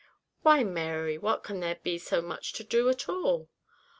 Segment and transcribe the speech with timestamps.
[0.41, 3.51] "Why, Mary, what can there be so much to do at all?"